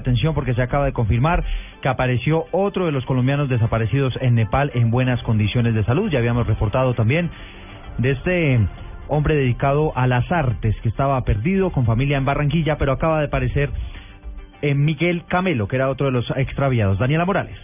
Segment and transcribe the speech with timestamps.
[0.00, 1.44] Atención porque se acaba de confirmar
[1.80, 6.10] que apareció otro de los colombianos desaparecidos en Nepal en buenas condiciones de salud.
[6.10, 7.30] Ya habíamos reportado también
[7.98, 8.60] de este
[9.08, 13.26] hombre dedicado a las artes que estaba perdido con familia en Barranquilla, pero acaba de
[13.26, 13.70] aparecer
[14.62, 16.98] en Miguel Camelo, que era otro de los extraviados.
[16.98, 17.56] Daniela Morales.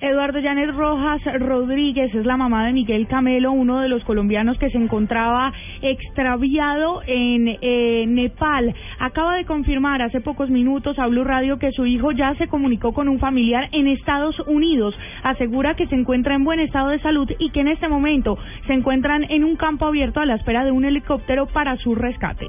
[0.00, 4.68] Eduardo Janet Rojas Rodríguez es la mamá de Miguel Camelo, uno de los colombianos que
[4.68, 8.74] se encontraba extraviado en eh, Nepal.
[8.98, 12.92] Acaba de confirmar hace pocos minutos a Blue Radio que su hijo ya se comunicó
[12.92, 14.94] con un familiar en Estados Unidos.
[15.22, 18.74] Asegura que se encuentra en buen estado de salud y que en este momento se
[18.74, 22.48] encuentran en un campo abierto a la espera de un helicóptero para su rescate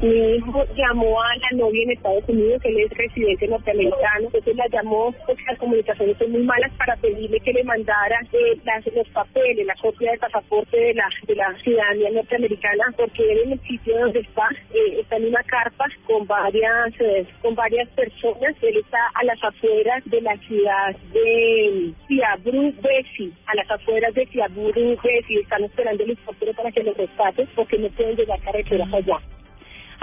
[0.00, 4.66] mi hijo llamó a la novia en Estados Unidos, él es residente norteamericano, entonces la
[4.68, 8.60] llamó porque las comunicaciones son muy malas para pedirle que le mandara eh,
[8.94, 13.52] los papeles, la copia del pasaporte de la, de la ciudadanía norteamericana, porque él en
[13.52, 18.54] el sitio donde está, eh, está en una carpa con varias, eh, con varias personas,
[18.62, 24.26] él está a las afueras de la ciudad de Ciabru Besi, a las afueras de
[24.26, 28.92] Ciabru Besi, están esperando el helicóptero para que lo rescate porque no pueden llegar carreteras
[28.92, 29.18] allá.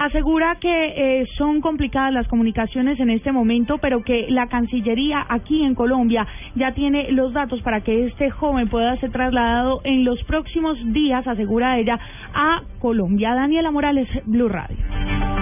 [0.02, 5.62] Asegura que eh, son complicadas las comunicaciones en este momento, pero que la Cancillería aquí
[5.62, 10.20] en Colombia ya tiene los datos para que este joven pueda ser trasladado en los
[10.24, 12.00] próximos días, asegura ella,
[12.34, 13.32] a Colombia.
[13.36, 14.81] Daniela Morales, Blue Radio.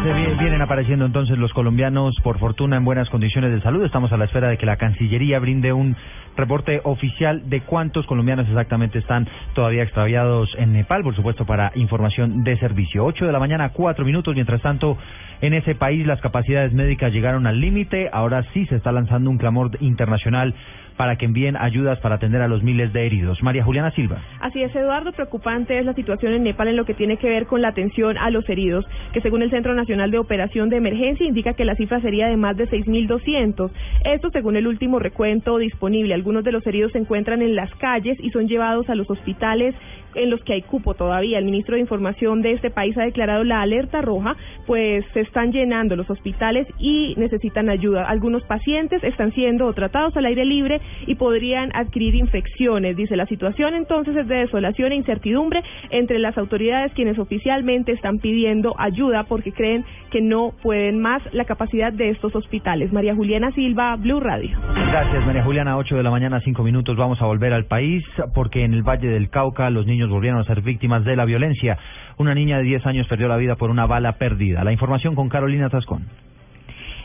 [0.03, 3.84] Vienen apareciendo entonces los colombianos, por fortuna, en buenas condiciones de salud.
[3.84, 5.95] Estamos a la espera de que la Cancillería brinde un
[6.37, 12.45] reporte oficial de cuántos colombianos exactamente están todavía extraviados en Nepal, por supuesto, para información
[12.45, 13.05] de servicio.
[13.05, 14.34] Ocho de la mañana, cuatro minutos.
[14.34, 14.97] Mientras tanto,
[15.43, 18.09] en ese país las capacidades médicas llegaron al límite.
[18.11, 20.55] Ahora sí se está lanzando un clamor internacional
[21.01, 23.43] para que envíen ayudas para atender a los miles de heridos.
[23.43, 24.23] María Juliana Silva.
[24.39, 25.12] Así es, Eduardo.
[25.12, 28.19] Preocupante es la situación en Nepal en lo que tiene que ver con la atención
[28.19, 28.84] a los heridos,
[29.15, 32.37] que según el Centro Nacional de Operación de Emergencia indica que la cifra sería de
[32.37, 33.71] más de 6.200.
[34.05, 36.12] Esto según el último recuento disponible.
[36.12, 39.75] Algunos de los heridos se encuentran en las calles y son llevados a los hospitales
[40.14, 41.38] en los que hay cupo todavía.
[41.38, 45.53] El ministro de Información de este país ha declarado la alerta roja, pues se están
[45.53, 48.04] llenando los hospitales y necesitan ayuda.
[48.09, 52.97] Algunos pacientes están siendo tratados al aire libre y podrían adquirir infecciones.
[52.97, 58.19] Dice, la situación entonces es de desolación e incertidumbre entre las autoridades quienes oficialmente están
[58.19, 62.93] pidiendo ayuda porque creen que no pueden más la capacidad de estos hospitales.
[62.93, 64.59] María Juliana Silva, Blue Radio.
[64.91, 65.76] Gracias, María Juliana.
[65.76, 66.97] 8 de la mañana, 5 minutos.
[66.97, 68.04] Vamos a volver al país
[68.34, 71.77] porque en el Valle del Cauca los niños volvieron a ser víctimas de la violencia.
[72.16, 74.65] Una niña de 10 años perdió la vida por una bala perdida.
[74.65, 76.06] La información con Carolina Tascón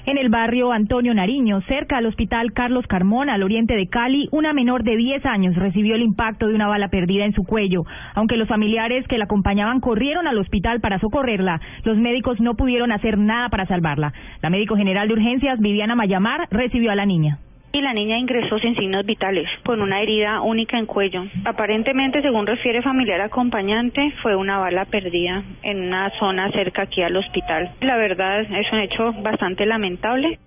[0.08, 4.54] en el barrio Antonio Nariño, cerca al hospital Carlos Carmona, al oriente de Cali, una
[4.54, 7.86] menor de 10 años recibió el impacto de una bala perdida en su cuello.
[8.14, 12.92] Aunque los familiares que la acompañaban corrieron al hospital para socorrerla, los médicos no pudieron
[12.92, 14.14] hacer nada para salvarla.
[14.44, 17.40] La médico general de urgencias, Viviana Mayamar, recibió a la niña
[17.76, 21.26] y la niña ingresó sin signos vitales, con una herida única en cuello.
[21.44, 27.18] Aparentemente, según refiere familiar acompañante, fue una bala perdida en una zona cerca aquí al
[27.18, 27.72] hospital.
[27.82, 30.40] La verdad es un hecho bastante lamentable.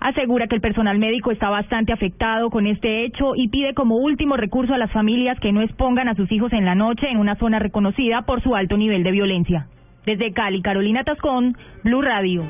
[0.00, 4.38] Asegura que el personal médico está bastante afectado con este hecho y pide como último
[4.38, 7.36] recurso a las familias que no expongan a sus hijos en la noche en una
[7.36, 9.66] zona reconocida por su alto nivel de violencia.
[10.06, 11.54] Desde Cali, Carolina Tascón,
[11.84, 12.48] Blue Radio.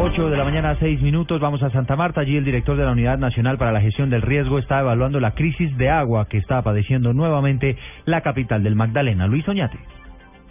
[0.00, 1.40] 8 de la mañana, 6 minutos.
[1.40, 2.20] Vamos a Santa Marta.
[2.20, 5.32] Allí el director de la Unidad Nacional para la Gestión del Riesgo está evaluando la
[5.32, 9.26] crisis de agua que está padeciendo nuevamente la capital del Magdalena.
[9.26, 9.76] Luis Oñate.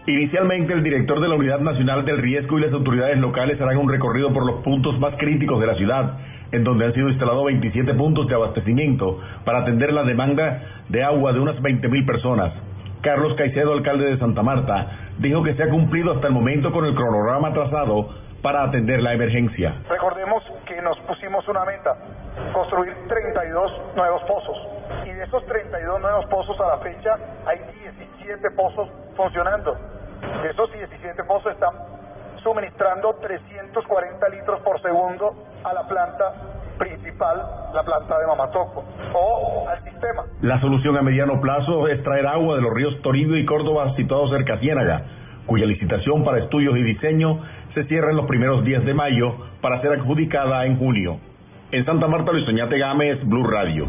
[0.06, 3.90] Inicialmente, el director de la Unidad Nacional del Riesgo y las autoridades locales harán un
[3.90, 6.18] recorrido por los puntos más críticos de la ciudad,
[6.52, 11.32] en donde han sido instalados 27 puntos de abastecimiento para atender la demanda de agua
[11.32, 12.52] de unas 20.000 personas.
[13.00, 16.84] Carlos Caicedo, alcalde de Santa Marta, dijo que se ha cumplido hasta el momento con
[16.86, 19.76] el cronograma trazado para atender la emergencia.
[19.90, 21.96] Recordemos que nos pusimos una meta,
[22.54, 24.58] construir 32 nuevos pozos.
[25.06, 29.76] Y de esos 32 nuevos pozos a la fecha hay 17 pozos funcionando.
[30.42, 31.74] De esos 17 pozos están
[32.44, 35.34] suministrando 340 litros por segundo
[35.64, 36.34] a la planta
[36.78, 37.42] principal,
[37.74, 40.24] la planta de Mamatoco, o al sistema.
[40.42, 44.30] La solución a mediano plazo es traer agua de los ríos Toribio y Córdoba situados
[44.30, 45.02] cerca a Ciénaga,
[45.48, 47.42] cuya licitación para estudios y diseño
[47.74, 51.20] se cierra en los primeros días de mayo para ser adjudicada en junio.
[51.70, 53.88] En Santa Marta, Luis Oñate Gámez, Blue Radio.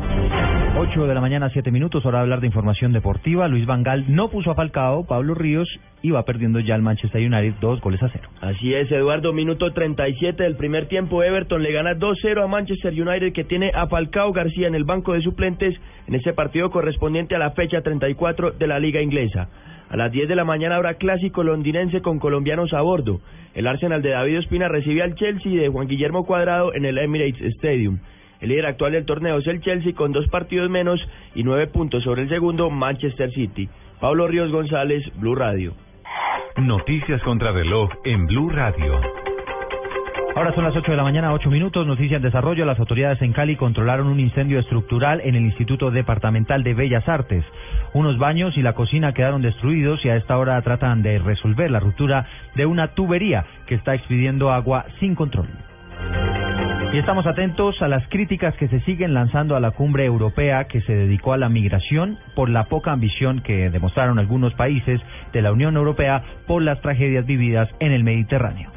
[0.77, 3.47] 8 de la mañana, 7 minutos, hora de hablar de información deportiva.
[3.47, 5.69] Luis Vangal no puso a Falcao, Pablo Ríos
[6.03, 8.29] y va perdiendo ya el Manchester United dos goles a cero.
[8.41, 11.23] Así es, Eduardo, minuto 37 del primer tiempo.
[11.23, 15.13] Everton le gana 2-0 a Manchester United que tiene a Falcao García en el banco
[15.13, 15.77] de suplentes
[16.09, 19.49] en ese partido correspondiente a la fecha 34 de la liga inglesa.
[19.91, 23.21] A las 10 de la mañana habrá clásico londinense con colombianos a bordo.
[23.55, 27.41] El Arsenal de David Ospina recibe al Chelsea de Juan Guillermo Cuadrado en el Emirates
[27.57, 27.99] Stadium.
[28.41, 31.01] El líder actual del torneo es el Chelsea con dos partidos menos
[31.35, 33.69] y nueve puntos sobre el segundo Manchester City.
[34.01, 35.73] Pablo Ríos González, Blue Radio.
[36.59, 39.01] Noticias contra reloj en Blue Radio.
[40.39, 41.85] Ahora son las 8 de la mañana, 8 minutos.
[41.85, 42.65] Noticia en desarrollo.
[42.65, 47.45] Las autoridades en Cali controlaron un incendio estructural en el Instituto Departamental de Bellas Artes.
[47.95, 51.81] Unos baños y la cocina quedaron destruidos y a esta hora tratan de resolver la
[51.81, 55.49] ruptura de una tubería que está expidiendo agua sin control.
[56.93, 60.81] Y estamos atentos a las críticas que se siguen lanzando a la cumbre europea que
[60.81, 64.99] se dedicó a la migración por la poca ambición que demostraron algunos países
[65.35, 68.71] de la Unión Europea por las tragedias vividas en el Mediterráneo.